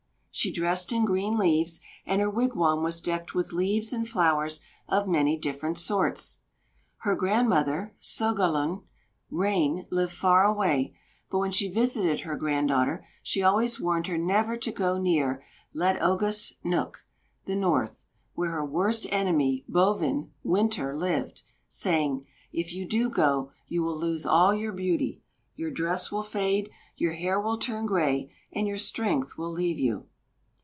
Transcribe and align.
She 0.33 0.49
dressed 0.51 0.91
in 0.91 1.05
green 1.05 1.37
leaves, 1.37 1.81
and 2.03 2.19
her 2.19 2.29
wigwam 2.29 2.81
was 2.81 2.99
decked 3.01 3.35
with 3.35 3.51
leaves 3.51 3.93
and 3.93 4.09
flowers 4.09 4.61
of 4.87 5.07
many 5.07 5.37
different 5.37 5.77
sorts. 5.77 6.39
Her 6.99 7.15
grandmother, 7.15 7.93
Sogalŭn, 8.01 8.83
Rain, 9.29 9.85
lived 9.91 10.13
far 10.13 10.45
away, 10.45 10.95
but 11.29 11.39
when 11.39 11.51
she 11.51 11.67
visited 11.69 12.21
her 12.21 12.37
granddaughter, 12.37 13.05
she 13.21 13.43
always 13.43 13.79
warned 13.79 14.07
her 14.07 14.17
never 14.17 14.55
to 14.57 14.71
go 14.71 14.97
near 14.97 15.43
"Let 15.75 16.01
ogus 16.01 16.53
nūk," 16.65 16.95
the 17.45 17.55
North, 17.55 18.05
where 18.33 18.51
her 18.51 18.65
worst 18.65 19.05
enemy, 19.11 19.63
"Bovin," 19.67 20.31
Winter, 20.43 20.95
lived, 20.97 21.43
saying: 21.67 22.25
"If 22.53 22.73
you 22.73 22.87
do 22.87 23.11
go, 23.11 23.51
you 23.67 23.83
will 23.83 23.97
lose 23.99 24.25
all 24.25 24.55
your 24.55 24.73
beauty, 24.73 25.21
your 25.55 25.69
dress 25.69 26.09
will 26.11 26.23
fade, 26.23 26.71
your 26.95 27.13
hair 27.13 27.39
will 27.39 27.59
turn 27.59 27.85
gray, 27.85 28.31
and 28.51 28.65
your 28.65 28.77
strength 28.79 29.37
will 29.37 29.51
leave 29.51 29.77
you." 29.77 30.07